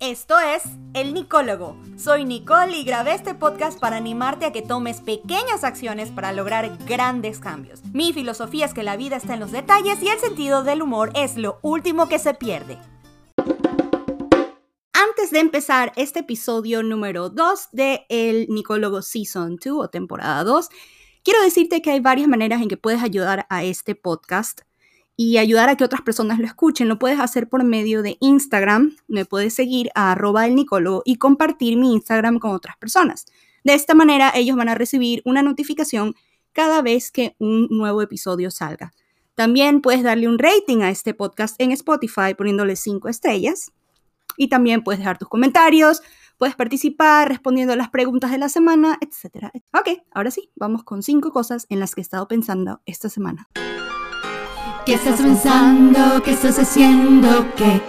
Esto 0.00 0.40
es 0.40 0.62
El 0.94 1.12
Nicólogo. 1.12 1.76
Soy 1.98 2.24
Nicole 2.24 2.74
y 2.74 2.84
grabé 2.84 3.12
este 3.12 3.34
podcast 3.34 3.78
para 3.78 3.98
animarte 3.98 4.46
a 4.46 4.50
que 4.50 4.62
tomes 4.62 5.02
pequeñas 5.02 5.62
acciones 5.62 6.10
para 6.10 6.32
lograr 6.32 6.78
grandes 6.86 7.38
cambios. 7.38 7.84
Mi 7.92 8.14
filosofía 8.14 8.64
es 8.64 8.72
que 8.72 8.82
la 8.82 8.96
vida 8.96 9.16
está 9.16 9.34
en 9.34 9.40
los 9.40 9.52
detalles 9.52 10.02
y 10.02 10.08
el 10.08 10.18
sentido 10.18 10.64
del 10.64 10.80
humor 10.80 11.10
es 11.14 11.36
lo 11.36 11.58
último 11.60 12.08
que 12.08 12.18
se 12.18 12.32
pierde. 12.32 12.78
Antes 14.94 15.32
de 15.32 15.40
empezar 15.40 15.92
este 15.96 16.20
episodio 16.20 16.82
número 16.82 17.28
2 17.28 17.68
de 17.72 18.06
El 18.08 18.46
Nicólogo 18.48 19.02
Season 19.02 19.58
2 19.62 19.74
o 19.76 19.90
temporada 19.90 20.44
2, 20.44 20.70
quiero 21.22 21.42
decirte 21.42 21.82
que 21.82 21.90
hay 21.90 22.00
varias 22.00 22.26
maneras 22.26 22.62
en 22.62 22.68
que 22.68 22.78
puedes 22.78 23.02
ayudar 23.02 23.44
a 23.50 23.64
este 23.64 23.94
podcast 23.94 24.62
y 25.22 25.36
ayudar 25.36 25.68
a 25.68 25.76
que 25.76 25.84
otras 25.84 26.00
personas 26.00 26.38
lo 26.38 26.46
escuchen. 26.46 26.88
Lo 26.88 26.98
puedes 26.98 27.20
hacer 27.20 27.46
por 27.46 27.62
medio 27.62 28.00
de 28.00 28.16
Instagram. 28.20 28.96
Me 29.06 29.26
puedes 29.26 29.52
seguir 29.52 29.90
a 29.94 30.12
arroba 30.12 30.46
el 30.46 30.54
nicólogo 30.54 31.02
y 31.04 31.16
compartir 31.16 31.76
mi 31.76 31.92
Instagram 31.92 32.38
con 32.38 32.52
otras 32.52 32.78
personas. 32.78 33.26
De 33.62 33.74
esta 33.74 33.92
manera 33.92 34.32
ellos 34.34 34.56
van 34.56 34.70
a 34.70 34.74
recibir 34.74 35.20
una 35.26 35.42
notificación 35.42 36.14
cada 36.54 36.80
vez 36.80 37.10
que 37.10 37.36
un 37.38 37.68
nuevo 37.68 38.00
episodio 38.00 38.50
salga. 38.50 38.94
También 39.34 39.82
puedes 39.82 40.02
darle 40.02 40.26
un 40.26 40.38
rating 40.38 40.80
a 40.80 40.88
este 40.88 41.12
podcast 41.12 41.54
en 41.60 41.72
Spotify 41.72 42.32
poniéndole 42.34 42.74
5 42.74 43.10
estrellas. 43.10 43.72
Y 44.38 44.48
también 44.48 44.82
puedes 44.82 45.00
dejar 45.00 45.18
tus 45.18 45.28
comentarios, 45.28 46.00
puedes 46.38 46.56
participar 46.56 47.28
respondiendo 47.28 47.74
a 47.74 47.76
las 47.76 47.90
preguntas 47.90 48.30
de 48.30 48.38
la 48.38 48.48
semana, 48.48 48.98
etc. 49.02 49.50
Ok, 49.74 50.02
ahora 50.12 50.30
sí, 50.30 50.48
vamos 50.56 50.82
con 50.82 51.02
5 51.02 51.30
cosas 51.30 51.66
en 51.68 51.78
las 51.78 51.94
que 51.94 52.00
he 52.00 52.04
estado 52.04 52.26
pensando 52.26 52.80
esta 52.86 53.10
semana. 53.10 53.50
¿Qué 54.86 54.94
estás 54.94 55.20
pensando? 55.20 56.22
¿Qué 56.22 56.30
estás 56.30 56.58
haciendo? 56.58 57.46
¿Qué? 57.54 57.82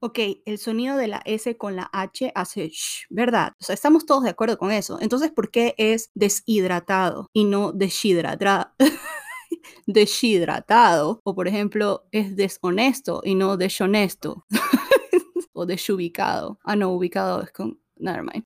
Ok, 0.00 0.18
el 0.46 0.58
sonido 0.58 0.96
de 0.96 1.06
la 1.06 1.22
S 1.26 1.56
con 1.56 1.76
la 1.76 1.90
H 1.92 2.32
hace 2.34 2.68
shh, 2.68 3.06
¿verdad? 3.10 3.52
O 3.60 3.64
sea, 3.64 3.74
estamos 3.74 4.06
todos 4.06 4.24
de 4.24 4.30
acuerdo 4.30 4.56
con 4.56 4.72
eso. 4.72 4.98
Entonces, 5.00 5.30
¿por 5.30 5.50
qué 5.50 5.74
es 5.76 6.10
deshidratado 6.14 7.28
y 7.32 7.44
no 7.44 7.72
deshidratado? 7.72 8.72
deshidratado. 9.86 11.20
O, 11.24 11.34
por 11.34 11.48
ejemplo, 11.48 12.04
es 12.12 12.34
deshonesto 12.34 13.20
y 13.24 13.34
no 13.34 13.56
deshonesto. 13.56 14.46
o 15.52 15.66
desubicado. 15.66 16.58
Ah, 16.64 16.76
no, 16.76 16.90
ubicado 16.90 17.42
es 17.42 17.52
con 17.52 17.81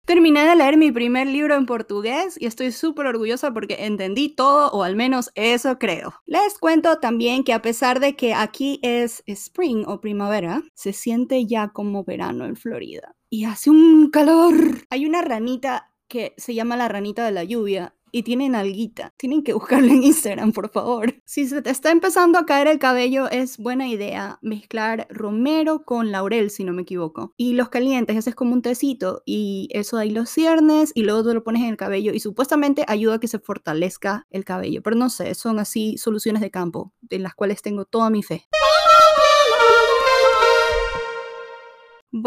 Terminé 0.04 0.44
de 0.44 0.56
leer 0.56 0.76
mi 0.76 0.92
primer 0.92 1.26
libro 1.26 1.54
en 1.54 1.66
portugués 1.66 2.36
y 2.40 2.46
estoy 2.46 2.72
súper 2.72 3.06
orgullosa 3.06 3.52
porque 3.52 3.86
entendí 3.86 4.28
todo, 4.28 4.70
o 4.70 4.82
al 4.82 4.96
menos 4.96 5.30
eso 5.34 5.78
creo. 5.78 6.14
Les 6.26 6.58
cuento 6.58 6.98
también 6.98 7.44
que 7.44 7.52
a 7.52 7.62
pesar 7.62 8.00
de 8.00 8.14
que 8.16 8.34
aquí 8.34 8.78
es 8.82 9.22
spring 9.26 9.84
o 9.86 10.00
primavera, 10.00 10.62
se 10.74 10.92
siente 10.92 11.46
ya 11.46 11.68
como 11.68 12.04
verano 12.04 12.44
en 12.44 12.56
Florida. 12.56 13.14
Y 13.30 13.44
hace 13.44 13.70
un 13.70 14.10
calor. 14.10 14.54
Hay 14.90 15.06
una 15.06 15.22
ranita 15.22 15.90
que 16.08 16.34
se 16.36 16.54
llama 16.54 16.76
la 16.76 16.88
ranita 16.88 17.24
de 17.24 17.32
la 17.32 17.44
lluvia 17.44 17.94
y 18.16 18.22
tienen 18.22 18.54
alguita. 18.54 19.12
Tienen 19.18 19.42
que 19.42 19.52
buscarlo 19.52 19.88
en 19.88 20.02
Instagram, 20.02 20.52
por 20.52 20.70
favor. 20.70 21.14
Si 21.26 21.46
se 21.46 21.60
te 21.60 21.68
está 21.68 21.90
empezando 21.90 22.38
a 22.38 22.46
caer 22.46 22.66
el 22.66 22.78
cabello, 22.78 23.28
es 23.28 23.58
buena 23.58 23.88
idea 23.88 24.38
mezclar 24.40 25.06
romero 25.10 25.84
con 25.84 26.12
laurel, 26.12 26.48
si 26.48 26.64
no 26.64 26.72
me 26.72 26.82
equivoco. 26.82 27.34
Y 27.36 27.52
los 27.52 27.68
calientes, 27.68 28.16
ese 28.16 28.30
es 28.30 28.36
como 28.36 28.54
un 28.54 28.62
tecito 28.62 29.22
y 29.26 29.68
eso 29.72 29.98
ahí 29.98 30.08
los 30.08 30.30
ciernes 30.30 30.92
y 30.94 31.02
luego 31.02 31.24
tú 31.24 31.34
lo 31.34 31.44
pones 31.44 31.60
en 31.60 31.68
el 31.68 31.76
cabello 31.76 32.14
y 32.14 32.20
supuestamente 32.20 32.86
ayuda 32.88 33.16
a 33.16 33.20
que 33.20 33.28
se 33.28 33.38
fortalezca 33.38 34.26
el 34.30 34.46
cabello. 34.46 34.80
Pero 34.82 34.96
no 34.96 35.10
sé, 35.10 35.34
son 35.34 35.58
así 35.58 35.98
soluciones 35.98 36.40
de 36.40 36.50
campo, 36.50 36.94
en 37.10 37.22
las 37.22 37.34
cuales 37.34 37.60
tengo 37.60 37.84
toda 37.84 38.08
mi 38.08 38.22
fe. 38.22 38.46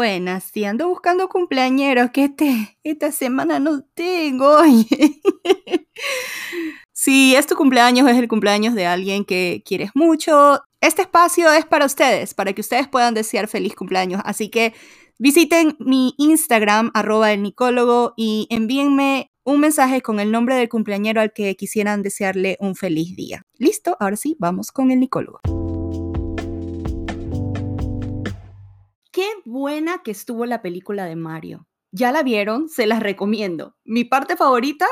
Buenas, 0.00 0.44
si 0.44 0.64
ando 0.64 0.88
buscando 0.88 1.28
cumpleañeros, 1.28 2.10
que 2.10 2.24
este, 2.24 2.78
esta 2.84 3.12
semana 3.12 3.58
no 3.58 3.82
tengo. 3.92 4.56
si 6.94 7.36
es 7.36 7.46
tu 7.46 7.54
cumpleaños, 7.54 8.08
es 8.08 8.16
el 8.16 8.26
cumpleaños 8.26 8.74
de 8.74 8.86
alguien 8.86 9.26
que 9.26 9.62
quieres 9.62 9.90
mucho. 9.92 10.62
Este 10.80 11.02
espacio 11.02 11.52
es 11.52 11.66
para 11.66 11.84
ustedes, 11.84 12.32
para 12.32 12.54
que 12.54 12.62
ustedes 12.62 12.88
puedan 12.88 13.12
desear 13.12 13.46
feliz 13.46 13.74
cumpleaños. 13.74 14.22
Así 14.24 14.48
que 14.48 14.72
visiten 15.18 15.76
mi 15.78 16.14
Instagram, 16.16 16.92
arroba 16.94 17.34
el 17.34 17.42
nicólogo, 17.42 18.14
y 18.16 18.46
envíenme 18.48 19.30
un 19.44 19.60
mensaje 19.60 20.00
con 20.00 20.18
el 20.18 20.32
nombre 20.32 20.54
del 20.54 20.70
cumpleañero 20.70 21.20
al 21.20 21.34
que 21.34 21.54
quisieran 21.56 22.00
desearle 22.00 22.56
un 22.58 22.74
feliz 22.74 23.14
día. 23.16 23.42
Listo, 23.58 23.98
ahora 24.00 24.16
sí, 24.16 24.34
vamos 24.38 24.72
con 24.72 24.92
el 24.92 25.00
nicólogo. 25.00 25.59
Buena 29.50 30.02
que 30.02 30.12
estuvo 30.12 30.46
la 30.46 30.62
película 30.62 31.04
de 31.04 31.16
Mario. 31.16 31.66
¿Ya 31.92 32.12
la 32.12 32.22
vieron? 32.22 32.68
Se 32.68 32.86
las 32.86 33.00
recomiendo. 33.00 33.74
Mi 33.84 34.04
parte 34.04 34.36
favorita. 34.36 34.86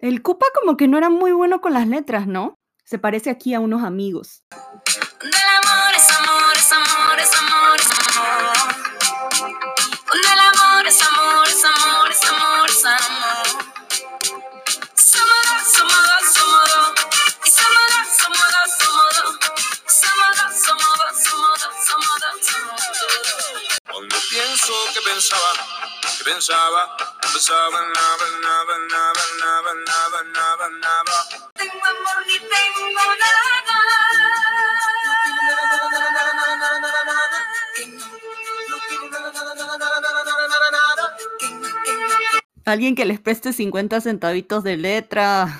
El 0.00 0.22
Koopa 0.22 0.46
como 0.58 0.76
que 0.76 0.88
no 0.88 0.98
era 0.98 1.08
muy 1.08 1.30
bueno 1.30 1.60
con 1.60 1.72
las 1.72 1.86
letras, 1.86 2.26
¿no? 2.26 2.58
Se 2.84 2.98
parece 2.98 3.30
aquí 3.30 3.54
a 3.54 3.60
unos 3.60 3.84
amigos. 3.84 4.42
pensaba, 11.60 11.99
que 26.30 26.34
pensaba, 26.34 26.96
pensaba 27.20 27.80
nada, 27.80 28.26
nada, 28.40 28.74
nada, 28.88 29.22
nada, 29.40 29.72
nada, 29.86 30.22
nada, 30.32 30.68
nada. 30.80 31.16
Tengo 31.54 31.84
amor 31.84 32.26
ni 32.26 32.38
tengo 32.38 32.90
nada. 32.94 33.40
Alguien 42.64 42.94
que 42.94 43.04
les 43.04 43.18
preste 43.18 43.52
50 43.52 44.00
centavitos 44.00 44.62
de 44.62 44.76
letra. 44.76 45.58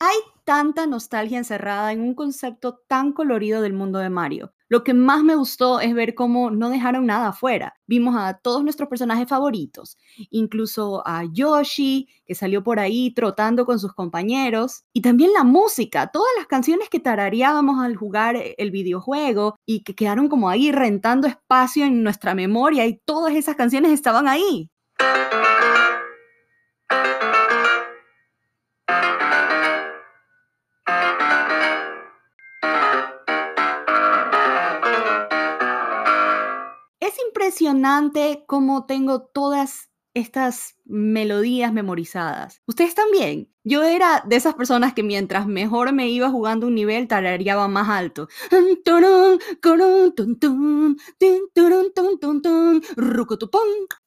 Hay 0.00 0.16
tanta 0.44 0.86
nostalgia 0.86 1.38
encerrada 1.38 1.92
en 1.92 2.00
un 2.00 2.14
concepto 2.14 2.82
tan 2.88 3.12
colorido 3.12 3.62
del 3.62 3.74
mundo 3.74 4.00
de 4.00 4.10
Mario. 4.10 4.52
Lo 4.68 4.84
que 4.84 4.92
más 4.94 5.24
me 5.24 5.34
gustó 5.34 5.80
es 5.80 5.94
ver 5.94 6.14
cómo 6.14 6.50
no 6.50 6.68
dejaron 6.68 7.06
nada 7.06 7.28
afuera. 7.28 7.74
Vimos 7.86 8.16
a 8.18 8.34
todos 8.34 8.62
nuestros 8.62 8.88
personajes 8.88 9.28
favoritos, 9.28 9.96
incluso 10.30 11.02
a 11.06 11.24
Yoshi, 11.24 12.08
que 12.26 12.34
salió 12.34 12.62
por 12.62 12.78
ahí 12.78 13.12
trotando 13.12 13.64
con 13.64 13.78
sus 13.78 13.94
compañeros, 13.94 14.84
y 14.92 15.00
también 15.00 15.32
la 15.32 15.44
música, 15.44 16.08
todas 16.08 16.30
las 16.36 16.46
canciones 16.46 16.88
que 16.90 17.00
tarareábamos 17.00 17.80
al 17.80 17.96
jugar 17.96 18.36
el 18.58 18.70
videojuego 18.70 19.56
y 19.64 19.82
que 19.82 19.94
quedaron 19.94 20.28
como 20.28 20.48
ahí 20.48 20.70
rentando 20.70 21.26
espacio 21.26 21.86
en 21.86 22.02
nuestra 22.02 22.34
memoria 22.34 22.86
y 22.86 23.00
todas 23.04 23.34
esas 23.34 23.56
canciones 23.56 23.92
estaban 23.92 24.28
ahí. 24.28 24.70
Impresionante 37.60 38.44
cómo 38.46 38.86
tengo 38.86 39.22
todas 39.22 39.90
estas 40.14 40.76
melodías 40.84 41.72
memorizadas. 41.72 42.62
Ustedes 42.66 42.94
también. 42.94 43.52
Yo 43.64 43.82
era 43.82 44.22
de 44.26 44.36
esas 44.36 44.54
personas 44.54 44.94
que 44.94 45.02
mientras 45.02 45.46
mejor 45.46 45.92
me 45.92 46.08
iba 46.08 46.30
jugando 46.30 46.66
un 46.66 46.74
nivel, 46.74 47.06
tarareaba 47.06 47.68
más 47.68 47.88
alto. 47.88 48.28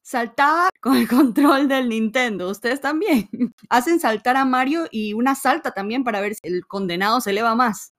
Saltaba 0.01 0.69
con 0.81 0.95
el 0.95 1.07
control 1.07 1.67
del 1.67 1.89
Nintendo. 1.89 2.49
Ustedes 2.49 2.81
también. 2.81 3.29
Hacen 3.69 3.99
saltar 3.99 4.37
a 4.37 4.45
Mario 4.45 4.87
y 4.91 5.13
una 5.13 5.35
salta 5.35 5.71
también 5.71 6.03
para 6.03 6.21
ver 6.21 6.35
si 6.35 6.41
el 6.43 6.65
condenado 6.65 7.21
se 7.21 7.31
eleva 7.31 7.55
más. 7.55 7.93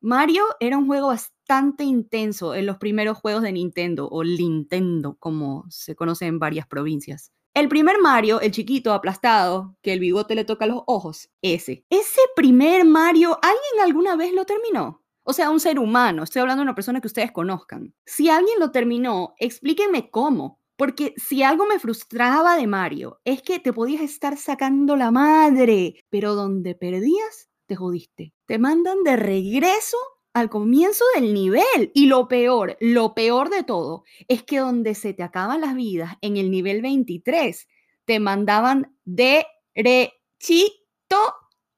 Mario 0.00 0.44
era 0.60 0.78
un 0.78 0.86
juego 0.86 1.08
bastante 1.08 1.37
intenso 1.80 2.54
en 2.54 2.66
los 2.66 2.78
primeros 2.78 3.18
juegos 3.18 3.42
de 3.42 3.52
Nintendo, 3.52 4.08
o 4.08 4.24
Nintendo, 4.24 5.16
como 5.18 5.64
se 5.70 5.94
conoce 5.94 6.26
en 6.26 6.38
varias 6.38 6.66
provincias. 6.66 7.32
El 7.54 7.68
primer 7.68 8.00
Mario, 8.00 8.40
el 8.40 8.52
chiquito 8.52 8.92
aplastado, 8.92 9.76
que 9.82 9.92
el 9.92 10.00
bigote 10.00 10.34
le 10.34 10.44
toca 10.44 10.66
los 10.66 10.82
ojos, 10.86 11.30
ese. 11.42 11.84
Ese 11.90 12.20
primer 12.36 12.84
Mario, 12.84 13.38
¿alguien 13.42 13.84
alguna 13.84 14.14
vez 14.16 14.32
lo 14.32 14.44
terminó? 14.44 15.02
O 15.24 15.32
sea, 15.32 15.50
un 15.50 15.60
ser 15.60 15.78
humano, 15.78 16.22
estoy 16.22 16.40
hablando 16.40 16.60
de 16.60 16.66
una 16.66 16.74
persona 16.74 17.00
que 17.00 17.08
ustedes 17.08 17.32
conozcan. 17.32 17.94
Si 18.06 18.28
alguien 18.28 18.60
lo 18.60 18.70
terminó, 18.70 19.34
explíquenme 19.38 20.10
cómo. 20.10 20.60
Porque 20.76 21.14
si 21.16 21.42
algo 21.42 21.66
me 21.66 21.80
frustraba 21.80 22.56
de 22.56 22.68
Mario 22.68 23.20
es 23.24 23.42
que 23.42 23.58
te 23.58 23.72
podías 23.72 24.02
estar 24.02 24.36
sacando 24.36 24.94
la 24.94 25.10
madre, 25.10 26.04
pero 26.08 26.36
donde 26.36 26.76
perdías, 26.76 27.48
te 27.66 27.74
jodiste. 27.74 28.32
Te 28.46 28.60
mandan 28.60 29.02
de 29.02 29.16
regreso 29.16 29.98
al 30.38 30.50
comienzo 30.50 31.04
del 31.14 31.34
nivel. 31.34 31.90
Y 31.94 32.06
lo 32.06 32.28
peor, 32.28 32.76
lo 32.80 33.14
peor 33.14 33.50
de 33.50 33.62
todo, 33.62 34.04
es 34.28 34.42
que 34.42 34.58
donde 34.58 34.94
se 34.94 35.12
te 35.12 35.22
acaban 35.22 35.60
las 35.60 35.74
vidas, 35.74 36.16
en 36.20 36.36
el 36.36 36.50
nivel 36.50 36.82
23, 36.82 37.68
te 38.04 38.20
mandaban 38.20 38.96
derechito 39.04 40.12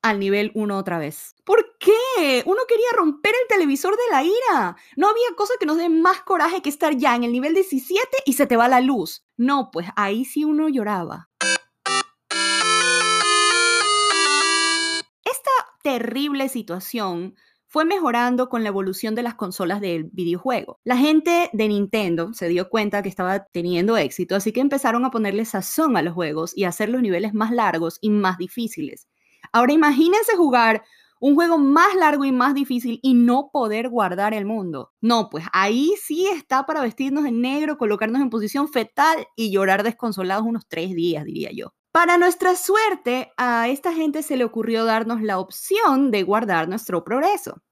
al 0.03 0.19
nivel 0.19 0.51
1 0.55 0.79
otra 0.79 0.99
vez. 0.99 1.35
¿Por 1.45 1.77
qué? 1.79 2.43
Uno 2.47 2.61
quería 2.69 2.87
romper 2.95 3.35
el 3.35 3.49
televisor 3.49 3.97
de 3.97 4.11
la 4.11 4.23
ira. 4.23 4.77
No 4.97 5.09
había 5.09 5.35
cosa 5.37 5.55
que 5.59 5.67
nos 5.67 5.77
dé 5.77 5.89
más 5.89 6.23
coraje 6.23 6.63
que 6.63 6.71
estar 6.71 6.97
ya 6.97 7.15
en 7.17 7.25
el 7.25 7.33
nivel 7.33 7.55
17 7.55 8.01
y 8.25 8.33
se 8.35 8.47
te 8.47 8.57
va 8.57 8.69
la 8.69 8.81
luz. 8.81 9.25
No, 9.37 9.71
pues 9.71 9.89
ahí 9.97 10.25
sí 10.25 10.45
uno 10.45 10.69
lloraba. 10.69 11.29
Esta 15.25 15.51
terrible 15.83 16.49
situación 16.49 17.37
fue 17.71 17.85
mejorando 17.85 18.49
con 18.49 18.65
la 18.65 18.69
evolución 18.69 19.15
de 19.15 19.23
las 19.23 19.37
consolas 19.37 19.81
del 19.81 20.11
videojuego. 20.13 20.81
La 20.83 20.97
gente 20.97 21.51
de 21.53 21.69
Nintendo 21.69 22.35
se 22.35 22.49
dio 22.49 22.69
cuenta 22.69 23.01
que 23.01 23.09
estaba 23.09 23.45
teniendo 23.53 23.97
éxito, 23.97 24.35
así 24.35 24.53
que 24.53 24.61
empezaron 24.61 25.05
a 25.05 25.13
ponerle 25.13 25.45
sazón 25.45 25.97
a 25.97 26.03
los 26.03 26.13
juegos 26.13 26.53
y 26.57 26.65
a 26.65 26.71
hacer 26.71 26.89
los 26.89 27.01
niveles 27.01 27.33
más 27.33 27.53
largos 27.53 27.99
y 28.01 28.11
más 28.11 28.39
difíciles. 28.39 29.07
Ahora 29.53 29.73
imagínense 29.73 30.37
jugar 30.37 30.83
un 31.21 31.37
juego 31.37 31.59
más 31.59 31.95
largo 31.95 32.25
y 32.25 32.33
más 32.33 32.55
difícil 32.55 32.99
y 33.03 33.15
no 33.15 33.51
poder 33.53 33.89
guardar 33.89 34.35
el 34.35 34.47
mundo. 34.47 34.91
No, 35.01 35.29
pues 35.31 35.45
ahí 35.53 35.93
sí 36.03 36.27
está 36.27 36.67
para 36.67 36.83
vestirnos 36.83 37.25
en 37.25 37.41
negro, 37.41 37.79
colocarnos 37.79 38.21
en 38.21 38.31
posición 38.31 38.69
fetal 38.69 39.29
y 39.37 39.53
llorar 39.53 39.85
desconsolados 39.85 40.45
unos 40.45 40.67
tres 40.67 40.93
días, 40.93 41.25
diría 41.25 41.51
yo. 41.53 41.73
Para 41.93 42.19
nuestra 42.19 42.55
suerte, 42.55 43.33
a 43.37 43.69
esta 43.69 43.93
gente 43.93 44.23
se 44.23 44.37
le 44.37 44.45
ocurrió 44.45 44.85
darnos 44.85 45.23
la 45.23 45.41
opción 45.41 46.13
de 46.13 46.23
guardar 46.23 46.69
nuestro 46.69 47.03
progreso. 47.03 47.63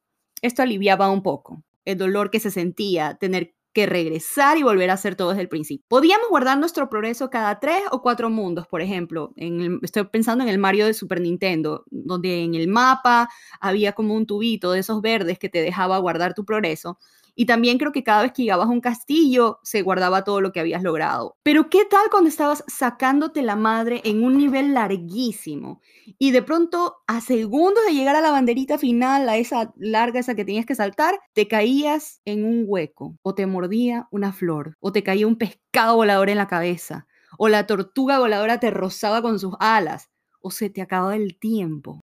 Esto 0.43 0.63
aliviaba 0.63 1.09
un 1.09 1.23
poco 1.23 1.63
el 1.85 1.97
dolor 1.97 2.31
que 2.31 2.41
se 2.41 2.51
sentía 2.51 3.15
tener 3.15 3.55
que 3.73 3.87
regresar 3.87 4.59
y 4.59 4.65
volver 4.65 4.91
a 4.91 4.95
hacer 4.95 5.15
todo 5.15 5.29
desde 5.29 5.43
el 5.43 5.49
principio. 5.49 5.87
Podíamos 5.89 6.29
guardar 6.29 6.59
nuestro 6.59 6.89
progreso 6.91 7.31
cada 7.31 7.61
tres 7.61 7.81
o 7.93 8.03
cuatro 8.03 8.29
mundos, 8.29 8.67
por 8.67 8.83
ejemplo. 8.83 9.33
En 9.37 9.79
estoy 9.83 10.05
pensando 10.05 10.43
en 10.43 10.51
el 10.51 10.59
Mario 10.59 10.87
de 10.87 10.95
Super 10.95 11.21
Nintendo, 11.21 11.85
donde 11.91 12.43
en 12.43 12.55
el 12.57 12.67
mapa 12.67 13.29
había 13.61 13.93
como 13.93 14.15
un 14.15 14.27
tubito 14.27 14.73
de 14.73 14.81
esos 14.81 15.01
verdes 15.01 15.39
que 15.39 15.49
te 15.49 15.63
dejaba 15.63 15.99
guardar 15.99 16.35
tu 16.35 16.45
progreso. 16.45 16.99
Y 17.41 17.47
también 17.47 17.79
creo 17.79 17.93
que 17.93 18.03
cada 18.03 18.23
vez 18.23 18.33
que 18.33 18.43
llegabas 18.43 18.67
a 18.67 18.73
un 18.73 18.81
castillo 18.81 19.61
se 19.63 19.83
guardaba 19.83 20.25
todo 20.25 20.41
lo 20.41 20.51
que 20.51 20.59
habías 20.59 20.83
logrado. 20.83 21.37
Pero 21.45 21.71
¿qué 21.71 21.85
tal 21.85 22.11
cuando 22.11 22.29
estabas 22.29 22.65
sacándote 22.67 23.43
la 23.43 23.55
madre 23.55 24.01
en 24.03 24.25
un 24.25 24.37
nivel 24.37 24.75
larguísimo? 24.75 25.81
Y 26.19 26.33
de 26.33 26.43
pronto, 26.43 26.97
a 27.07 27.21
segundos 27.21 27.85
de 27.87 27.95
llegar 27.95 28.17
a 28.17 28.21
la 28.21 28.33
banderita 28.33 28.77
final, 28.77 29.29
a 29.29 29.37
esa 29.37 29.73
larga, 29.77 30.19
esa 30.19 30.35
que 30.35 30.45
tenías 30.45 30.67
que 30.67 30.75
saltar, 30.75 31.21
te 31.33 31.47
caías 31.47 32.21
en 32.25 32.45
un 32.45 32.65
hueco, 32.67 33.17
o 33.23 33.37
te 33.37 33.47
mordía 33.47 34.09
una 34.11 34.33
flor, 34.33 34.77
o 34.81 34.91
te 34.91 35.05
caía 35.05 35.29
un 35.29 35.39
pescado 35.39 35.95
volador 35.95 36.31
en 36.31 36.39
la 36.39 36.49
cabeza, 36.49 37.07
o 37.39 37.49
la 37.49 37.69
tortuga 37.69 38.19
voladora 38.19 38.59
te 38.59 38.71
rozaba 38.73 39.23
con 39.23 39.39
sus 39.39 39.55
alas, 39.61 40.11
o 40.41 40.51
se 40.51 40.71
te 40.71 40.83
acababa 40.83 41.15
el 41.15 41.39
tiempo. 41.39 42.01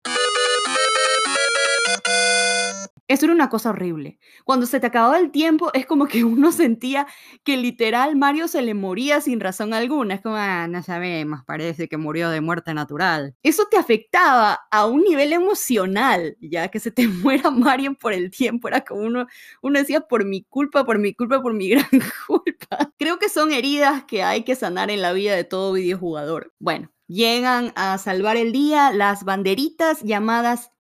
Eso 3.09 3.25
era 3.25 3.33
una 3.33 3.49
cosa 3.49 3.71
horrible. 3.71 4.17
Cuando 4.45 4.65
se 4.65 4.79
te 4.79 4.87
acababa 4.87 5.19
el 5.19 5.29
tiempo, 5.31 5.71
es 5.73 5.85
como 5.85 6.07
que 6.07 6.23
uno 6.23 6.51
sentía 6.53 7.05
que 7.43 7.57
literal 7.57 8.15
Mario 8.15 8.47
se 8.47 8.61
le 8.61 8.73
moría 8.73 9.19
sin 9.19 9.39
razón 9.41 9.73
alguna. 9.73 10.15
Es 10.15 10.21
como, 10.21 10.35
ah, 10.37 10.67
no 10.67 10.81
sabemos, 10.83 11.41
parece 11.45 11.89
que 11.89 11.97
murió 11.97 12.29
de 12.29 12.39
muerte 12.41 12.73
natural. 12.73 13.35
Eso 13.43 13.65
te 13.69 13.77
afectaba 13.77 14.61
a 14.71 14.85
un 14.85 15.01
nivel 15.03 15.33
emocional, 15.33 16.37
ya 16.39 16.69
que 16.69 16.79
se 16.79 16.91
te 16.91 17.07
muera 17.09 17.51
Mario 17.51 17.93
por 17.95 18.13
el 18.13 18.31
tiempo. 18.31 18.69
Era 18.69 18.81
como 18.81 19.01
uno, 19.01 19.27
uno 19.61 19.79
decía, 19.79 20.01
por 20.01 20.23
mi 20.25 20.43
culpa, 20.43 20.85
por 20.85 20.97
mi 20.97 21.13
culpa, 21.13 21.41
por 21.41 21.53
mi 21.53 21.69
gran 21.71 21.89
culpa. 22.27 22.91
Creo 22.97 23.19
que 23.19 23.27
son 23.29 23.51
heridas 23.51 24.05
que 24.05 24.23
hay 24.23 24.43
que 24.43 24.55
sanar 24.55 24.89
en 24.89 25.01
la 25.01 25.11
vida 25.13 25.35
de 25.35 25.43
todo 25.43 25.73
videojugador. 25.73 26.53
Bueno, 26.59 26.89
llegan 27.07 27.73
a 27.75 27.97
salvar 27.97 28.37
el 28.37 28.53
día 28.53 28.91
las 28.91 29.25
banderitas 29.25 30.01
llamadas 30.03 30.71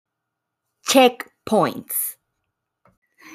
checkpoints. 1.45 2.19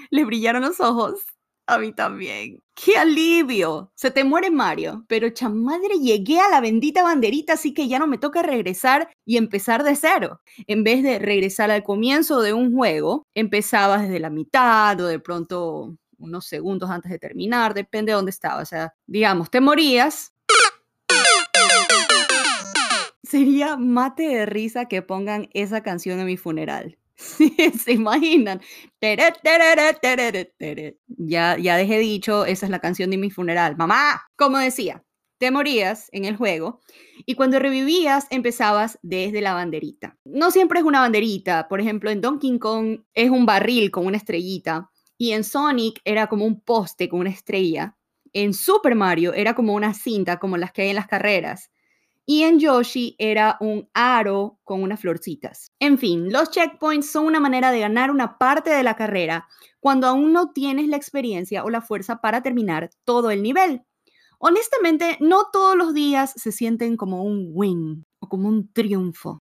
Le 0.09 0.25
brillaron 0.25 0.62
los 0.63 0.80
ojos. 0.80 1.25
A 1.69 1.77
mí 1.80 1.92
también. 1.92 2.63
¡Qué 2.74 2.98
alivio! 2.98 3.92
Se 3.94 4.09
te 4.09 4.24
muere 4.24 4.50
Mario, 4.50 5.04
pero 5.09 5.30
chamadre, 5.31 6.00
llegué 6.00 6.39
a 6.39 6.48
la 6.50 6.62
bendita 6.62 7.04
banderita, 7.04 7.54
así 7.54 7.74
que 7.74 7.89
ya 7.89 8.00
no 8.00 8.07
me 8.07 8.18
toca 8.18 8.42
regresar 8.42 9.09
y 9.25 9.36
empezar 9.36 9.83
de 9.83 9.98
cero. 9.98 10.39
En 10.68 10.86
vez 10.86 11.04
de 11.04 11.19
regresar 11.19 11.69
al 11.69 11.83
comienzo 11.83 12.42
de 12.42 12.54
un 12.54 12.74
juego, 12.74 13.27
empezabas 13.33 14.04
desde 14.04 14.21
la 14.21 14.30
mitad 14.30 14.98
o 15.01 15.07
de 15.07 15.19
pronto 15.19 15.98
unos 16.18 16.45
segundos 16.45 16.89
antes 16.89 17.12
de 17.12 17.19
terminar, 17.19 17.74
depende 17.74 18.12
de 18.12 18.15
dónde 18.15 18.31
estabas. 18.31 18.63
O 18.63 18.69
sea, 18.69 18.94
digamos, 19.06 19.51
te 19.51 19.59
morías. 19.59 20.33
Sería 23.24 23.75
mate 23.75 24.24
de 24.24 24.45
risa 24.45 24.86
que 24.86 25.01
pongan 25.01 25.50
esa 25.54 25.83
canción 25.83 26.21
en 26.21 26.27
mi 26.27 26.38
funeral. 26.38 26.98
se 27.84 27.92
imaginan. 27.94 28.62
Ya, 31.08 31.58
ya 31.58 31.78
dejé 31.78 32.00
dicho, 32.00 32.46
esa 32.46 32.66
es 32.66 32.69
la 32.69 32.80
canción 32.80 33.10
de 33.10 33.18
mi 33.18 33.31
funeral. 33.31 33.75
Mamá, 33.75 34.22
como 34.36 34.58
decía, 34.58 35.04
te 35.40 35.52
morías 35.52 36.10
en 36.12 36.25
el 36.25 36.36
juego 36.36 36.80
y 37.25 37.36
cuando 37.36 37.60
revivías 37.60 38.28
empezabas 38.30 39.00
desde 39.02 39.42
la 39.42 39.54
banderita. 39.54 40.18
No 40.25 40.52
siempre 40.52 40.80
es 40.80 40.86
una 40.86 41.02
banderita, 41.02 41.68
por 41.68 41.80
ejemplo, 41.81 42.10
en 42.10 42.22
Donkey 42.22 42.58
Kong 42.60 43.02
es 43.14 43.30
un 43.30 43.46
barril 43.46 43.92
con 43.92 44.06
una 44.06 44.18
estrellita 44.18 44.90
y 45.18 45.31
en 45.31 45.44
Sonic 45.44 46.00
era 46.06 46.28
como 46.28 46.46
un 46.46 46.62
poste 46.62 47.10
con 47.10 47.19
una 47.22 47.30
estrella. 47.30 47.96
En 48.34 48.54
Super 48.54 48.94
Mario 48.96 49.34
era 49.34 49.56
como 49.56 49.74
una 49.74 49.94
cinta 49.94 50.38
como 50.38 50.58
las 50.58 50.72
que 50.72 50.84
hay 50.84 50.90
en 50.90 50.96
las 50.96 51.08
carreras 51.08 51.72
y 52.29 52.44
en 52.44 52.59
Yoshi 52.59 53.15
era 53.19 53.56
un 53.62 53.89
aro 53.94 54.59
con 54.65 54.83
unas 54.83 55.00
florcitas. 55.00 55.71
En 55.79 55.97
fin, 55.97 56.29
los 56.29 56.51
checkpoints 56.51 57.09
son 57.09 57.25
una 57.25 57.39
manera 57.39 57.71
de 57.71 57.79
ganar 57.79 58.12
una 58.12 58.38
parte 58.38 58.69
de 58.69 58.83
la 58.83 58.97
carrera 58.97 59.47
cuando 59.79 60.07
aún 60.07 60.33
no 60.33 60.51
tienes 60.51 60.89
la 60.89 60.97
experiencia 60.97 61.63
o 61.63 61.69
la 61.69 61.79
fuerza 61.79 62.19
para 62.19 62.44
terminar 62.44 62.89
todo 63.06 63.31
el 63.31 63.41
nivel. 63.41 63.83
Honestamente, 64.39 65.18
no 65.21 65.45
todos 65.53 65.77
los 65.77 65.94
días 65.94 66.33
se 66.35 66.51
sienten 66.51 66.97
como 66.97 67.24
un 67.24 67.50
win 67.53 68.06
o 68.19 68.27
como 68.27 68.50
un 68.50 68.73
triunfo. 68.73 69.39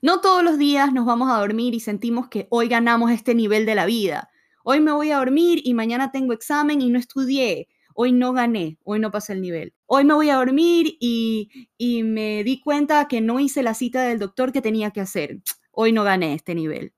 No 0.00 0.20
todos 0.20 0.44
los 0.44 0.58
días 0.58 0.92
nos 0.92 1.06
vamos 1.06 1.28
a 1.28 1.40
dormir 1.40 1.74
y 1.74 1.80
sentimos 1.80 2.28
que 2.28 2.46
hoy 2.50 2.68
ganamos 2.68 3.10
este 3.10 3.34
nivel 3.34 3.66
de 3.66 3.74
la 3.74 3.84
vida 3.84 4.30
hoy 4.68 4.80
me 4.80 4.90
voy 4.90 5.12
a 5.12 5.18
dormir 5.18 5.60
y 5.62 5.74
mañana 5.74 6.10
tengo 6.10 6.32
examen 6.32 6.80
y 6.80 6.90
no 6.90 6.98
estudié, 6.98 7.68
hoy 7.94 8.10
no 8.10 8.32
gané, 8.32 8.78
hoy 8.82 8.98
no 8.98 9.12
pasé 9.12 9.32
el 9.32 9.40
nivel. 9.40 9.72
Hoy 9.86 10.04
me 10.04 10.12
voy 10.12 10.28
a 10.28 10.34
dormir 10.34 10.96
y, 10.98 11.68
y 11.78 12.02
me 12.02 12.42
di 12.42 12.60
cuenta 12.60 13.06
que 13.06 13.20
no 13.20 13.38
hice 13.38 13.62
la 13.62 13.74
cita 13.74 14.02
del 14.02 14.18
doctor 14.18 14.50
que 14.50 14.60
tenía 14.60 14.90
que 14.90 15.00
hacer, 15.00 15.38
hoy 15.70 15.92
no 15.92 16.02
gané 16.02 16.34
este 16.34 16.56
nivel. 16.56 16.92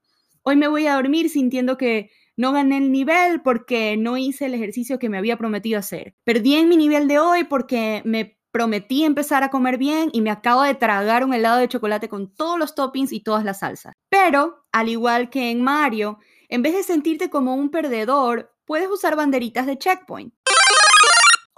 Hoy 0.45 0.57
me 0.57 0.67
voy 0.67 0.87
a 0.87 0.95
dormir 0.95 1.29
sintiendo 1.29 1.77
que 1.77 2.11
no 2.39 2.53
gané 2.53 2.79
el 2.79 2.91
nivel 2.91 3.43
porque 3.43 3.99
no 3.99 4.17
hice 4.17 4.47
el 4.47 4.55
ejercicio 4.55 4.99
que 4.99 5.11
me 5.11 5.19
había 5.19 5.37
prometido 5.37 5.79
hacer. 5.79 6.15
Perdí 6.25 6.55
en 6.55 6.71
mi 6.71 6.79
nivel 6.79 7.07
de 7.07 7.19
hoy 7.19 7.45
porque 7.45 8.01
me 8.07 8.39
prometí 8.51 9.05
empezar 9.05 9.43
a 9.43 9.51
comer 9.51 9.77
bien 9.77 10.09
y 10.15 10.23
me 10.23 10.31
acabo 10.31 10.63
de 10.63 10.75
tragar 10.75 11.23
un 11.23 11.35
helado 11.35 11.59
de 11.59 11.69
chocolate 11.69 12.09
con 12.09 12.35
todos 12.35 12.59
los 12.59 12.75
toppings 12.75 13.13
y 13.13 13.21
todas 13.21 13.45
las 13.45 13.59
salsas. 13.59 13.93
Pero, 14.09 14.65
al 14.73 14.89
igual 14.89 15.29
que 15.29 15.51
en 15.51 15.61
Mario, 15.61 16.19
en 16.49 16.63
vez 16.63 16.75
de 16.75 16.83
sentirte 16.83 17.31
como 17.31 17.55
un 17.55 17.71
perdedor, 17.71 18.55
puedes 18.65 18.89
usar 18.89 19.17
banderitas 19.17 19.67
de 19.67 19.79
checkpoint. 19.79 20.35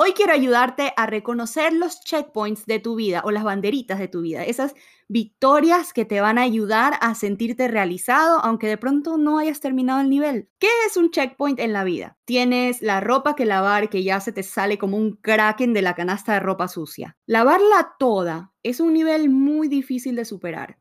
Hoy 0.02 0.14
quiero 0.14 0.32
ayudarte 0.32 0.94
a 0.96 1.04
reconocer 1.04 1.74
los 1.74 2.00
checkpoints 2.00 2.64
de 2.64 2.78
tu 2.78 2.94
vida 2.94 3.20
o 3.22 3.30
las 3.30 3.44
banderitas 3.44 3.98
de 3.98 4.08
tu 4.08 4.22
vida, 4.22 4.44
esas 4.44 4.74
victorias 5.08 5.92
que 5.92 6.06
te 6.06 6.22
van 6.22 6.38
a 6.38 6.42
ayudar 6.42 6.94
a 7.02 7.14
sentirte 7.14 7.68
realizado 7.68 8.40
aunque 8.42 8.66
de 8.66 8.78
pronto 8.78 9.18
no 9.18 9.38
hayas 9.38 9.60
terminado 9.60 10.00
el 10.00 10.08
nivel. 10.08 10.48
¿Qué 10.58 10.68
es 10.86 10.96
un 10.96 11.10
checkpoint 11.10 11.60
en 11.60 11.74
la 11.74 11.84
vida? 11.84 12.16
Tienes 12.24 12.80
la 12.80 13.00
ropa 13.00 13.36
que 13.36 13.44
lavar 13.44 13.90
que 13.90 14.02
ya 14.02 14.20
se 14.20 14.32
te 14.32 14.42
sale 14.42 14.78
como 14.78 14.96
un 14.96 15.16
kraken 15.16 15.74
de 15.74 15.82
la 15.82 15.94
canasta 15.94 16.32
de 16.32 16.40
ropa 16.40 16.66
sucia. 16.66 17.18
Lavarla 17.26 17.96
toda 17.98 18.54
es 18.62 18.80
un 18.80 18.94
nivel 18.94 19.28
muy 19.28 19.68
difícil 19.68 20.16
de 20.16 20.24
superar. 20.24 20.79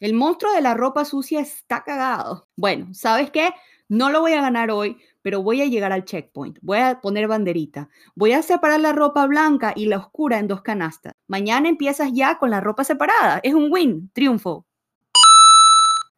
El 0.00 0.14
monstruo 0.14 0.50
de 0.54 0.62
la 0.62 0.72
ropa 0.72 1.04
sucia 1.04 1.40
está 1.40 1.84
cagado. 1.84 2.48
Bueno, 2.56 2.88
¿sabes 2.94 3.30
qué? 3.30 3.50
No 3.86 4.08
lo 4.08 4.22
voy 4.22 4.32
a 4.32 4.40
ganar 4.40 4.70
hoy, 4.70 4.96
pero 5.20 5.42
voy 5.42 5.60
a 5.60 5.66
llegar 5.66 5.92
al 5.92 6.06
checkpoint. 6.06 6.58
Voy 6.62 6.78
a 6.78 7.02
poner 7.02 7.28
banderita. 7.28 7.90
Voy 8.14 8.32
a 8.32 8.40
separar 8.40 8.80
la 8.80 8.94
ropa 8.94 9.26
blanca 9.26 9.74
y 9.76 9.86
la 9.86 9.98
oscura 9.98 10.38
en 10.38 10.48
dos 10.48 10.62
canastas. 10.62 11.12
Mañana 11.26 11.68
empiezas 11.68 12.12
ya 12.14 12.38
con 12.38 12.48
la 12.48 12.62
ropa 12.62 12.82
separada. 12.82 13.40
Es 13.42 13.52
un 13.52 13.70
win, 13.70 14.10
triunfo. 14.14 14.66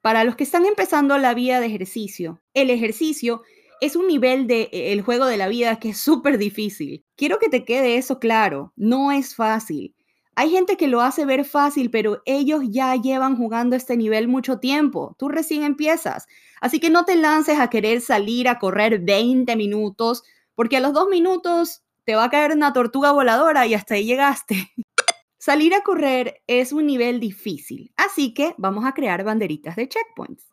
Para 0.01 0.23
los 0.23 0.37
que 0.37 0.45
están 0.45 0.65
empezando 0.65 1.19
la 1.19 1.35
vía 1.35 1.59
de 1.59 1.67
ejercicio, 1.67 2.41
el 2.55 2.71
ejercicio 2.71 3.43
es 3.81 3.97
un 3.97 4.07
nivel 4.07 4.47
de 4.47 4.69
eh, 4.73 4.93
el 4.93 5.03
juego 5.03 5.27
de 5.27 5.37
la 5.37 5.49
vida 5.49 5.81
que 5.81 5.89
es 5.89 5.99
súper 5.99 6.39
difícil. 6.39 7.05
Quiero 7.17 7.41
que 7.41 7.49
te 7.49 7.65
quede 7.65 7.97
eso 7.97 8.21
claro, 8.21 8.73
no 8.77 9.11
es 9.11 9.35
fácil. 9.35 9.97
Hay 10.35 10.51
gente 10.51 10.79
que 10.79 10.89
lo 10.89 11.03
hace 11.03 11.27
ver 11.27 11.45
fácil, 11.45 11.91
pero 11.91 12.23
ellos 12.25 12.63
ya 12.69 12.97
llevan 12.97 13.37
jugando 13.37 13.77
este 13.77 13.99
nivel 13.99 14.29
mucho 14.29 14.59
tiempo. 14.59 15.15
Tú 15.19 15.29
recién 15.29 15.63
empiezas. 15.63 16.27
Así 16.61 16.81
que 16.81 16.89
no 16.89 17.05
te 17.05 17.17
lances 17.17 17.59
a 17.59 17.69
querer 17.69 18.01
salir 18.01 18.49
a 18.49 18.59
correr 18.59 19.01
20 19.01 19.55
minutos, 19.57 20.23
porque 20.55 20.79
a 20.79 20.81
los 20.81 20.95
dos 20.95 21.09
minutos 21.09 21.83
te 22.05 22.15
va 22.15 22.25
a 22.25 22.31
caer 22.31 22.53
una 22.53 22.73
tortuga 22.73 23.13
voladora 23.13 23.67
y 23.67 23.75
hasta 23.75 23.95
ahí 23.95 24.07
llegaste. 24.07 24.73
Salir 25.39 25.75
a 25.75 25.83
correr 25.83 26.41
es 26.47 26.73
un 26.73 26.87
nivel 26.87 27.19
difícil, 27.19 27.93
así 27.97 28.33
que 28.33 28.55
vamos 28.59 28.85
a 28.85 28.93
crear 28.93 29.25
banderitas 29.25 29.75
de 29.75 29.89
checkpoints. 29.89 30.47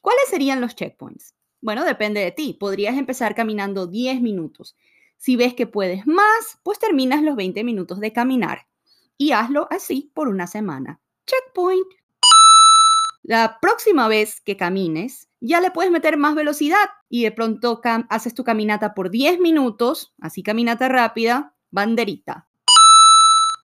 ¿Cuáles 0.00 0.28
serían 0.30 0.62
los 0.62 0.74
checkpoints? 0.74 1.34
Bueno, 1.60 1.84
depende 1.84 2.20
de 2.20 2.32
ti. 2.32 2.56
Podrías 2.58 2.96
empezar 2.96 3.34
caminando 3.34 3.86
10 3.86 4.22
minutos. 4.22 4.76
Si 5.18 5.36
ves 5.36 5.52
que 5.52 5.66
puedes 5.66 6.06
más, 6.06 6.58
pues 6.62 6.78
terminas 6.78 7.22
los 7.22 7.36
20 7.36 7.62
minutos 7.64 8.00
de 8.00 8.14
caminar 8.14 8.69
y 9.20 9.32
hazlo 9.32 9.68
así 9.70 10.10
por 10.14 10.28
una 10.28 10.46
semana. 10.46 10.98
Checkpoint. 11.26 11.86
La 13.22 13.58
próxima 13.60 14.08
vez 14.08 14.40
que 14.40 14.56
camines, 14.56 15.28
ya 15.40 15.60
le 15.60 15.70
puedes 15.70 15.92
meter 15.92 16.16
más 16.16 16.34
velocidad 16.34 16.88
y 17.10 17.24
de 17.24 17.30
pronto 17.30 17.82
haces 18.08 18.32
tu 18.32 18.44
caminata 18.44 18.94
por 18.94 19.10
10 19.10 19.38
minutos, 19.38 20.14
así 20.22 20.42
caminata 20.42 20.88
rápida, 20.88 21.54
banderita. 21.70 22.48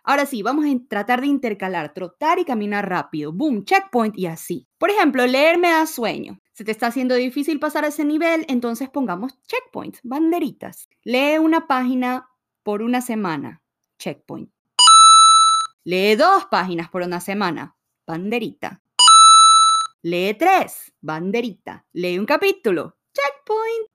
Ahora 0.05 0.25
sí, 0.25 0.43
vamos 0.43 0.65
a 0.65 0.89
tratar 0.89 1.21
de 1.21 1.27
intercalar, 1.27 1.93
trotar 1.93 2.39
y 2.39 2.47
caminar 2.47 2.89
rápido. 2.89 3.31
Boom, 3.31 3.67
checkpoint 3.67 4.17
y 4.17 4.27
así. 4.27 4.67
Por 4.79 4.89
ejemplo, 4.89 5.27
leer 5.27 5.59
me 5.59 5.69
da 5.69 5.87
sueño. 5.87 6.41
Se 6.55 6.65
te 6.65 6.71
está 6.71 6.87
haciendo 6.87 7.15
difícil 7.15 7.61
pasar 7.61 7.85
a 7.85 7.89
ese 7.89 8.07
nivel, 8.07 8.47
entonces 8.49 8.89
pongamos 8.89 9.39
checkpoints, 9.43 10.01
banderitas. 10.03 10.89
Lee 11.05 11.37
una 11.37 11.67
página 11.67 12.27
por 12.63 12.81
una 12.81 13.03
semana. 13.03 13.63
Checkpoint. 13.99 14.51
Lee 15.85 16.15
dos 16.15 16.45
páginas 16.49 16.89
por 16.91 17.03
una 17.03 17.21
semana. 17.21 17.77
Banderita. 18.07 18.81
Lee 20.03 20.35
tres. 20.35 20.93
Banderita. 21.01 21.85
Lee 21.93 22.21
un 22.21 22.25
capítulo. 22.25 22.99
Checkpoint. 23.13 23.89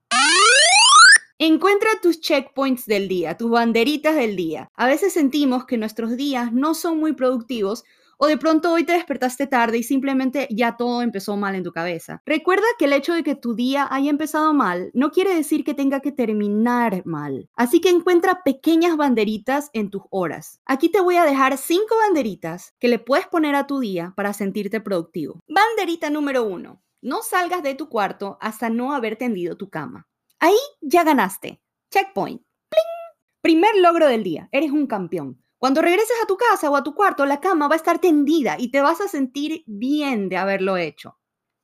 Encuentra 1.39 1.89
tus 2.01 2.19
checkpoints 2.19 2.87
del 2.87 3.07
día, 3.07 3.37
tus 3.37 3.51
banderitas 3.51 4.15
del 4.15 4.35
día. 4.35 4.67
A 4.73 4.85
veces 4.85 5.13
sentimos 5.13 5.65
que 5.65 5.77
nuestros 5.77 6.17
días 6.17 6.51
no 6.51 6.73
son 6.73 6.99
muy 6.99 7.13
productivos 7.13 7.85
o 8.17 8.27
de 8.27 8.37
pronto 8.37 8.71
hoy 8.71 8.83
te 8.83 8.93
despertaste 8.93 9.47
tarde 9.47 9.77
y 9.77 9.83
simplemente 9.83 10.47
ya 10.51 10.75
todo 10.75 11.01
empezó 11.01 11.37
mal 11.37 11.55
en 11.55 11.63
tu 11.63 11.71
cabeza. 11.71 12.21
Recuerda 12.25 12.65
que 12.77 12.85
el 12.85 12.93
hecho 12.93 13.13
de 13.13 13.23
que 13.23 13.35
tu 13.35 13.55
día 13.55 13.87
haya 13.89 14.09
empezado 14.09 14.53
mal 14.53 14.91
no 14.93 15.11
quiere 15.11 15.35
decir 15.35 15.63
que 15.63 15.73
tenga 15.73 15.99
que 15.99 16.11
terminar 16.11 17.03
mal. 17.05 17.49
Así 17.55 17.79
que 17.79 17.89
encuentra 17.89 18.43
pequeñas 18.43 18.97
banderitas 18.97 19.69
en 19.73 19.89
tus 19.89 20.03
horas. 20.09 20.59
Aquí 20.65 20.89
te 20.89 21.01
voy 21.01 21.15
a 21.15 21.25
dejar 21.25 21.57
cinco 21.57 21.95
banderitas 22.05 22.73
que 22.79 22.87
le 22.87 22.99
puedes 22.99 23.27
poner 23.27 23.55
a 23.55 23.67
tu 23.67 23.79
día 23.79 24.13
para 24.15 24.33
sentirte 24.33 24.81
productivo. 24.81 25.39
Banderita 25.47 26.09
número 26.09 26.43
uno. 26.43 26.81
No 27.01 27.21
salgas 27.21 27.61
de 27.63 27.75
tu 27.75 27.89
cuarto 27.89 28.37
hasta 28.41 28.69
no 28.69 28.93
haber 28.93 29.17
tendido 29.17 29.55
tu 29.55 29.69
cama. 29.69 30.07
Ahí 30.39 30.57
ya 30.81 31.03
ganaste. 31.03 31.61
Checkpoint. 31.91 32.41
¡Pling! 32.69 33.41
Primer 33.41 33.77
logro 33.77 34.07
del 34.07 34.23
día. 34.23 34.49
Eres 34.51 34.71
un 34.71 34.87
campeón. 34.87 35.41
Cuando 35.57 35.81
regreses 35.81 36.15
a 36.23 36.27
tu 36.27 36.37
casa 36.37 36.69
o 36.69 36.75
a 36.75 36.83
tu 36.83 36.93
cuarto, 36.93 37.25
la 37.25 37.39
cama 37.39 37.67
va 37.67 37.73
a 37.73 37.77
estar 37.77 37.99
tendida 37.99 38.57
y 38.59 38.69
te 38.69 38.81
vas 38.81 39.01
a 39.01 39.07
sentir 39.07 39.63
bien 39.65 40.29
de 40.29 40.37
haberlo 40.37 40.77
hecho. 40.77 41.17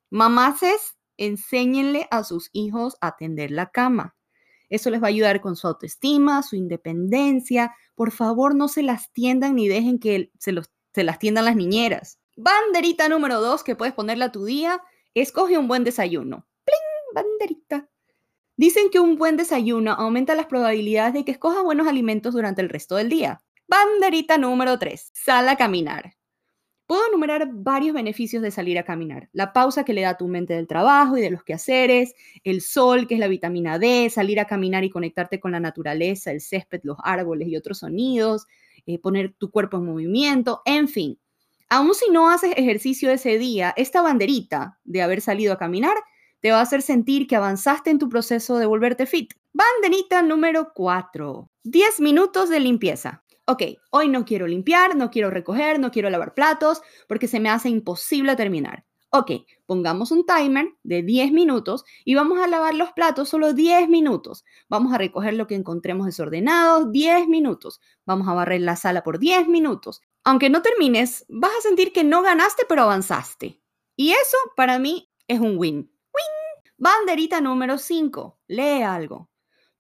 Mamaces, 0.10 0.98
enséñenle 1.18 2.08
a 2.10 2.24
sus 2.24 2.50
hijos 2.54 2.98
a 3.02 3.16
tender 3.16 3.52
la 3.52 3.70
cama. 3.70 4.16
Eso 4.70 4.90
les 4.90 5.02
va 5.02 5.06
a 5.06 5.10
ayudar 5.10 5.42
con 5.42 5.56
su 5.56 5.68
autoestima, 5.68 6.42
su 6.42 6.56
independencia. 6.56 7.76
Por 7.94 8.12
favor, 8.12 8.56
no 8.56 8.68
se 8.68 8.82
las 8.82 9.12
tiendan 9.14 9.56
ni 9.56 9.68
dejen 9.68 10.00
que 10.00 10.32
se, 10.40 10.52
las 10.52 11.20
tiendan 11.20 11.46
las 11.46 11.56
niñeras. 11.56 12.20
Banderita 12.36 13.08
número 13.10 13.40
dos 13.40 13.64
que 13.64 13.76
puedes 13.76 13.94
ponerle 13.94 14.26
a 14.26 14.32
tu 14.32 14.46
día. 14.46 14.82
Escoge 15.14 15.60
un 15.60 15.68
buen 15.68 15.84
desayuno. 15.84 16.48
¡Pling! 16.66 17.14
Banderita. 17.14 17.88
Dicen 18.58 18.90
que 18.90 19.00
un 19.00 19.18
buen 19.18 19.38
desayuno 19.38 19.92
aumenta 19.92 20.34
las 20.34 20.48
probabilidades 20.48 21.14
de 21.14 21.26
que 21.26 21.32
escojas 21.32 21.64
buenos 21.64 21.88
alimentos 21.88 22.34
durante 22.34 22.64
el 22.64 22.70
resto 22.70 22.96
del 22.96 23.10
día. 23.10 23.44
Banderita 23.74 24.38
número 24.38 24.78
3. 24.78 25.10
Sal 25.16 25.50
a 25.50 25.56
caminar. 25.56 26.14
Puedo 26.86 27.08
enumerar 27.08 27.50
varios 27.52 27.96
beneficios 27.96 28.44
de 28.44 28.52
salir 28.52 28.78
a 28.78 28.84
caminar. 28.84 29.30
La 29.34 29.52
pausa 29.52 29.84
que 29.84 29.94
le 29.94 30.02
da 30.02 30.10
a 30.10 30.18
tu 30.18 30.28
mente 30.28 30.54
del 30.54 30.68
trabajo 30.68 31.18
y 31.18 31.22
de 31.22 31.32
los 31.32 31.44
quehaceres, 31.44 32.14
el 32.44 32.62
sol, 32.62 33.08
que 33.08 33.16
es 33.16 33.20
la 33.20 33.28
vitamina 33.28 33.80
D, 33.80 34.12
salir 34.12 34.40
a 34.40 34.46
caminar 34.46 34.84
y 34.84 34.92
conectarte 34.92 35.40
con 35.40 35.54
la 35.54 35.60
naturaleza, 35.60 36.30
el 36.30 36.40
césped, 36.40 36.82
los 36.84 36.98
árboles 37.04 37.48
y 37.48 37.58
otros 37.58 37.80
sonidos, 37.80 38.46
eh, 38.86 39.00
poner 39.00 39.34
tu 39.34 39.50
cuerpo 39.50 39.78
en 39.78 39.88
movimiento, 39.88 40.62
en 40.66 40.88
fin. 40.88 41.20
Aún 41.68 41.96
si 41.96 42.12
no 42.12 42.30
haces 42.30 42.54
ejercicio 42.56 43.10
ese 43.10 43.40
día, 43.40 43.74
esta 43.76 44.04
banderita 44.04 44.78
de 44.84 45.02
haber 45.02 45.20
salido 45.20 45.52
a 45.52 45.58
caminar 45.58 45.98
te 46.42 46.52
va 46.52 46.60
a 46.60 46.62
hacer 46.62 46.84
sentir 46.84 47.26
que 47.26 47.38
avanzaste 47.38 47.90
en 47.90 47.98
tu 47.98 48.08
proceso 48.08 48.60
de 48.60 48.68
volverte 48.68 49.08
fit. 49.08 49.34
Banderita 49.52 50.22
número 50.22 50.74
4. 50.76 51.50
10 51.64 52.02
minutos 52.02 52.50
de 52.50 52.60
limpieza. 52.60 53.24
Ok, 53.46 53.64
hoy 53.90 54.08
no 54.08 54.24
quiero 54.24 54.48
limpiar, 54.48 54.96
no 54.96 55.12
quiero 55.12 55.30
recoger, 55.30 55.78
no 55.78 55.92
quiero 55.92 56.10
lavar 56.10 56.34
platos 56.34 56.82
porque 57.10 57.28
se 57.28 57.42
me 57.42 57.50
hace 57.50 57.68
imposible 57.68 58.38
terminar. 58.38 58.86
Ok, 59.10 59.32
pongamos 59.66 60.12
un 60.12 60.26
timer 60.26 60.70
de 60.84 61.04
10 61.04 61.34
minutos 61.34 61.84
y 62.06 62.16
vamos 62.16 62.40
a 62.40 62.48
lavar 62.48 62.74
los 62.74 62.94
platos 62.94 63.30
solo 63.30 63.54
10 63.54 63.90
minutos. 63.90 64.46
Vamos 64.70 64.94
a 64.94 64.98
recoger 64.98 65.34
lo 65.34 65.46
que 65.46 65.56
encontremos 65.56 66.06
desordenado 66.06 66.86
10 66.86 67.28
minutos. 67.28 67.82
Vamos 68.06 68.28
a 68.28 68.34
barrer 68.34 68.62
la 68.62 68.76
sala 68.76 69.04
por 69.04 69.20
10 69.20 69.50
minutos. 69.50 70.02
Aunque 70.24 70.50
no 70.50 70.62
termines, 70.62 71.26
vas 71.28 71.52
a 71.60 71.62
sentir 71.62 71.92
que 71.92 72.04
no 72.04 72.22
ganaste 72.22 72.64
pero 72.68 72.84
avanzaste. 72.84 73.62
Y 73.96 74.12
eso 74.12 74.38
para 74.56 74.80
mí 74.80 75.12
es 75.28 75.40
un 75.40 75.58
win. 75.58 75.92
Banderita 76.78 77.40
número 77.40 77.78
5. 77.78 78.40
Lee 78.48 78.82
algo. 78.82 79.30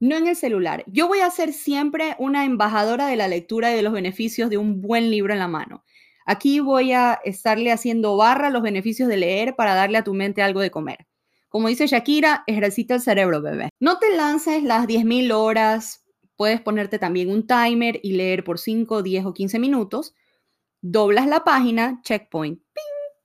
No 0.03 0.17
en 0.17 0.27
el 0.27 0.35
celular. 0.35 0.83
Yo 0.87 1.07
voy 1.07 1.19
a 1.19 1.29
ser 1.29 1.53
siempre 1.53 2.17
una 2.19 2.43
embajadora 2.43 3.07
de 3.07 3.15
la 3.15 3.29
lectura 3.29 3.71
y 3.71 3.77
de 3.77 3.83
los 3.83 3.93
beneficios 3.93 4.49
de 4.49 4.57
un 4.57 4.81
buen 4.81 5.09
libro 5.09 5.31
en 5.31 5.39
la 5.39 5.47
mano. 5.47 5.85
Aquí 6.25 6.59
voy 6.59 6.91
a 6.91 7.21
estarle 7.23 7.71
haciendo 7.71 8.17
barra 8.17 8.49
los 8.49 8.61
beneficios 8.61 9.07
de 9.07 9.15
leer 9.15 9.55
para 9.55 9.75
darle 9.75 9.97
a 9.97 10.03
tu 10.03 10.13
mente 10.13 10.41
algo 10.41 10.59
de 10.59 10.71
comer. 10.71 11.07
Como 11.47 11.69
dice 11.69 11.87
Shakira, 11.87 12.43
ejercita 12.47 12.95
el 12.95 12.99
cerebro, 12.99 13.41
bebé. 13.41 13.69
No 13.79 13.97
te 13.97 14.13
lances 14.13 14.61
las 14.61 14.87
10.000 14.87 15.31
horas. 15.31 16.03
Puedes 16.35 16.59
ponerte 16.59 16.99
también 16.99 17.29
un 17.29 17.47
timer 17.47 18.01
y 18.03 18.11
leer 18.11 18.43
por 18.43 18.59
5, 18.59 19.03
10 19.03 19.25
o 19.25 19.33
15 19.33 19.57
minutos. 19.57 20.13
Doblas 20.81 21.27
la 21.27 21.45
página, 21.45 22.01
checkpoint, 22.03 22.61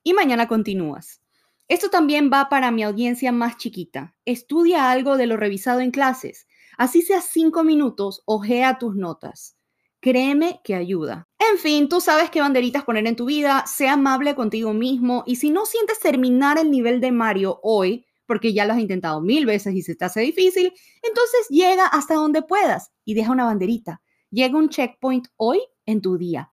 y 0.05 0.13
mañana 0.13 0.47
continúas. 0.47 1.23
Esto 1.67 1.91
también 1.91 2.31
va 2.33 2.49
para 2.49 2.71
mi 2.71 2.85
audiencia 2.85 3.33
más 3.33 3.57
chiquita. 3.57 4.15
Estudia 4.25 4.93
algo 4.93 5.17
de 5.17 5.27
lo 5.27 5.37
revisado 5.37 5.81
en 5.81 5.91
clases. 5.91 6.47
Así 6.79 7.03
sea 7.03 7.21
cinco 7.21 7.65
minutos, 7.65 8.23
ojea 8.25 8.79
tus 8.79 8.95
notas. 8.95 9.57
Créeme 10.01 10.61
que 10.63 10.77
ayuda. 10.77 11.29
En 11.51 11.59
fin, 11.59 11.89
tú 11.89 12.01
sabes 12.01 12.31
qué 12.31 12.41
banderitas 12.41 12.85
poner 12.85 13.05
en 13.09 13.17
tu 13.17 13.25
vida, 13.25 13.65
sea 13.67 13.95
amable 13.95 14.37
contigo 14.37 14.73
mismo 14.73 15.25
y 15.27 15.37
si 15.37 15.51
no 15.51 15.67
sientes 15.67 15.99
terminar 15.99 16.57
el 16.57 16.71
nivel 16.71 17.01
de 17.01 17.11
Mario 17.11 17.59
hoy, 17.65 18.07
porque 18.27 18.53
ya 18.53 18.65
lo 18.65 18.75
has 18.75 18.79
intentado 18.79 19.21
mil 19.21 19.45
veces 19.45 19.75
y 19.75 19.83
se 19.83 19.97
te 19.97 20.05
hace 20.05 20.21
difícil, 20.21 20.73
entonces 21.03 21.49
llega 21.51 21.85
hasta 21.85 22.15
donde 22.15 22.43
puedas 22.43 22.93
y 23.05 23.15
deja 23.15 23.33
una 23.33 23.47
banderita. 23.47 24.01
Llega 24.31 24.57
un 24.57 24.69
checkpoint 24.69 25.27
hoy 25.37 25.61
en 25.85 26.01
tu 26.01 26.17
día. 26.17 26.53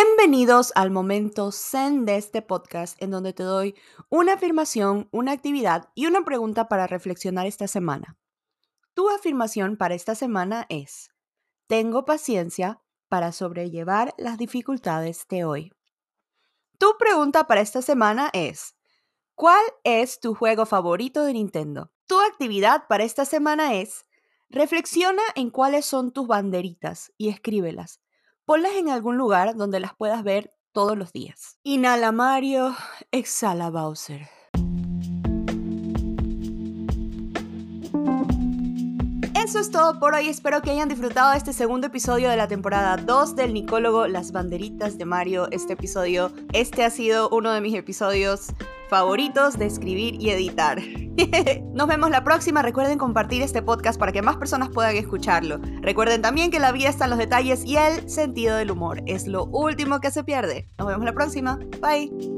Bienvenidos 0.00 0.70
al 0.76 0.92
momento 0.92 1.50
zen 1.50 2.04
de 2.04 2.18
este 2.18 2.40
podcast 2.40 3.02
en 3.02 3.10
donde 3.10 3.32
te 3.32 3.42
doy 3.42 3.74
una 4.10 4.34
afirmación, 4.34 5.08
una 5.10 5.32
actividad 5.32 5.88
y 5.96 6.06
una 6.06 6.24
pregunta 6.24 6.68
para 6.68 6.86
reflexionar 6.86 7.48
esta 7.48 7.66
semana. 7.66 8.16
Tu 8.94 9.10
afirmación 9.10 9.76
para 9.76 9.96
esta 9.96 10.14
semana 10.14 10.66
es, 10.68 11.10
tengo 11.66 12.04
paciencia 12.04 12.80
para 13.08 13.32
sobrellevar 13.32 14.14
las 14.18 14.38
dificultades 14.38 15.26
de 15.28 15.44
hoy. 15.44 15.72
Tu 16.78 16.96
pregunta 16.96 17.48
para 17.48 17.60
esta 17.60 17.82
semana 17.82 18.30
es, 18.32 18.76
¿cuál 19.34 19.64
es 19.82 20.20
tu 20.20 20.32
juego 20.32 20.64
favorito 20.64 21.24
de 21.24 21.32
Nintendo? 21.32 21.90
Tu 22.06 22.20
actividad 22.20 22.86
para 22.86 23.02
esta 23.02 23.24
semana 23.24 23.74
es, 23.74 24.04
reflexiona 24.48 25.22
en 25.34 25.50
cuáles 25.50 25.86
son 25.86 26.12
tus 26.12 26.28
banderitas 26.28 27.12
y 27.16 27.30
escríbelas 27.30 28.00
Ponlas 28.48 28.76
en 28.76 28.88
algún 28.88 29.18
lugar 29.18 29.56
donde 29.56 29.78
las 29.78 29.94
puedas 29.94 30.24
ver 30.24 30.54
todos 30.72 30.96
los 30.96 31.12
días. 31.12 31.58
Inhala 31.64 32.12
Mario, 32.12 32.74
exhala 33.10 33.68
Bowser. 33.68 34.37
Eso 39.48 39.60
es 39.60 39.70
todo 39.70 39.98
por 39.98 40.12
hoy. 40.12 40.28
Espero 40.28 40.60
que 40.60 40.70
hayan 40.70 40.90
disfrutado 40.90 41.30
de 41.30 41.38
este 41.38 41.54
segundo 41.54 41.86
episodio 41.86 42.28
de 42.28 42.36
la 42.36 42.48
temporada 42.48 42.98
2 42.98 43.34
del 43.34 43.54
Nicólogo 43.54 44.06
Las 44.06 44.30
Banderitas 44.30 44.98
de 44.98 45.06
Mario. 45.06 45.48
Este 45.50 45.72
episodio, 45.72 46.30
este 46.52 46.84
ha 46.84 46.90
sido 46.90 47.30
uno 47.30 47.50
de 47.52 47.62
mis 47.62 47.74
episodios 47.74 48.48
favoritos 48.90 49.58
de 49.58 49.64
escribir 49.64 50.20
y 50.20 50.28
editar. 50.28 50.82
Nos 51.72 51.88
vemos 51.88 52.10
la 52.10 52.24
próxima. 52.24 52.60
Recuerden 52.60 52.98
compartir 52.98 53.40
este 53.40 53.62
podcast 53.62 53.98
para 53.98 54.12
que 54.12 54.20
más 54.20 54.36
personas 54.36 54.68
puedan 54.68 54.96
escucharlo. 54.96 55.60
Recuerden 55.80 56.20
también 56.20 56.50
que 56.50 56.60
la 56.60 56.70
vida 56.70 56.90
está 56.90 57.04
en 57.04 57.10
los 57.10 57.18
detalles 57.18 57.64
y 57.64 57.78
el 57.78 58.06
sentido 58.06 58.54
del 58.54 58.70
humor 58.70 59.00
es 59.06 59.26
lo 59.26 59.46
último 59.46 60.00
que 60.00 60.10
se 60.10 60.24
pierde. 60.24 60.68
Nos 60.76 60.88
vemos 60.88 61.06
la 61.06 61.14
próxima. 61.14 61.58
Bye. 61.80 62.37